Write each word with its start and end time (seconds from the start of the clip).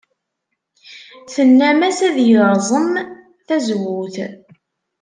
Tennam-as 1.33 1.99
ad 2.07 2.17
yerẓem 2.29 2.91
tazewwut. 3.47 4.15